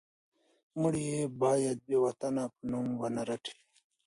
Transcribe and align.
مړی 0.81 1.03
یې 1.13 1.21
باید 1.41 1.77
د 1.81 1.83
بې 1.87 1.97
وطنه 2.05 2.43
په 2.53 2.59
نوم 2.71 2.87
ونه 3.01 3.21
رټي. 3.29 3.55